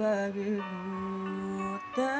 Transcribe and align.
pagi 0.00 0.56
buta 0.56 2.16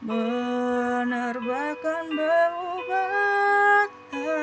Menerbakan 0.00 2.04
bau 2.16 2.68
bata 2.88 4.40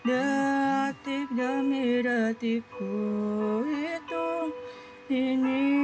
Detik 0.00 1.28
demi 1.36 2.00
detikku 2.00 2.96
itu 3.68 4.28
Ini 5.12 5.76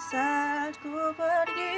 saat 0.00 0.72
ku 0.80 1.12
pergi. 1.12 1.76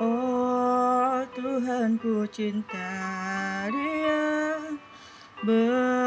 Oh 0.00 1.20
Tuhan 1.34 1.98
ku 1.98 2.24
cinta 2.30 2.94
dia 3.68 4.24
Berikanlah 5.42 6.01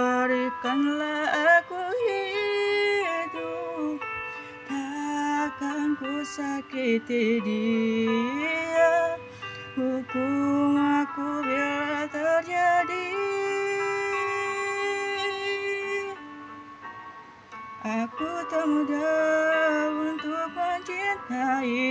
sakiti 6.85 7.41
dia 7.41 9.17
Hukum 9.73 10.77
aku 10.77 11.41
bila 11.41 12.05
terjadi. 12.13 13.07
Aku 17.83 18.29
tak 18.47 18.65
mudah 18.69 19.89
untuk 19.97 20.47
mencintai. 20.53 21.89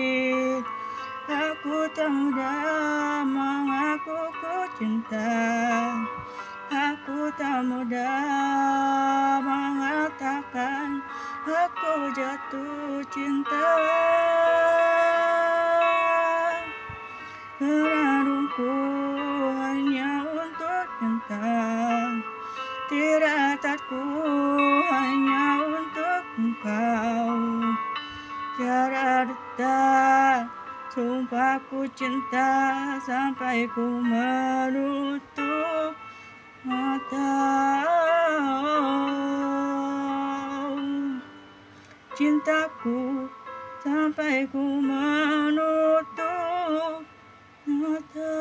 Aku 1.29 1.77
tak 1.93 2.09
mudah 2.09 3.27
mengaku 3.27 4.21
ku 4.39 4.57
cinta. 4.79 5.35
Aku 6.71 7.29
tak 7.37 7.67
mudah 7.67 9.43
mengatakan 9.43 11.03
Aku 11.45 12.09
jatuh 12.17 13.05
cinta 13.13 13.69
Menarungku 17.63 18.73
hanya 19.63 20.27
untuk 20.27 20.87
cinta 20.99 21.55
Tiratatku 22.91 24.05
hanya 24.91 25.47
untuk 25.63 26.23
engkau. 26.35 27.39
Tiada 28.59 29.31
detak 29.31 30.51
Sumpah 30.95 31.59
ku 31.67 31.83
cinta 31.91 32.51
sampai 33.03 33.67
ku 33.67 33.99
menutup 33.99 35.91
mata. 36.63 37.35
Cintaku 42.15 43.27
sampai 43.83 44.47
ku 44.55 44.79
menutup 44.79 46.24
mata. 47.85 48.33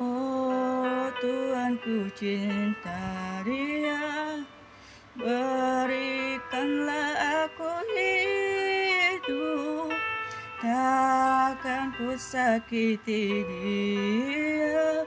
Oh 0.00 1.12
cinta 2.18 2.98
dia 3.46 4.02
Berikanlah 5.12 7.12
aku 7.44 7.68
hidup. 7.92 9.92
Takkan 10.60 11.92
ku 11.96 12.16
sakiti 12.16 13.44
dia 13.44 15.04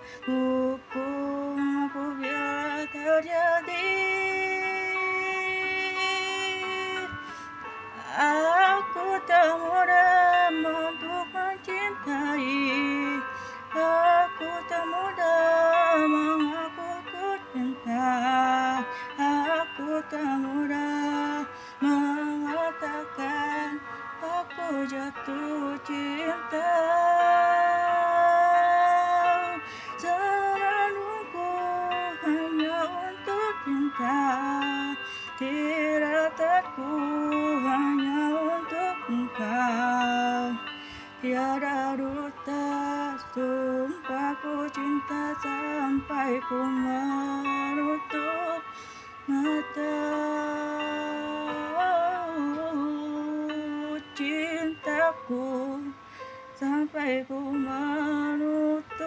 mudah 20.45 21.41
mengatakan 21.81 23.81
Aku 24.25 24.89
jatuh 24.89 25.77
cinta. 25.85 26.73
Senandungku 29.97 31.49
hanya 32.25 32.77
untuk 32.89 33.53
cinta. 33.65 34.17
Tiratatku 35.35 36.95
hanya 37.67 38.23
untuk 38.39 38.95
engkau 39.11 40.55
Tiada 41.19 41.99
duta 41.99 42.71
sumpah 43.35 44.31
ku 44.39 44.63
cinta 44.71 45.35
sampai 45.43 46.39
ku 46.47 46.55
menutup 46.55 48.63
mata 49.27 50.34
को 55.27 55.41
तपाईँको 56.59 57.39
मारो 57.59 58.81
त 58.93 59.01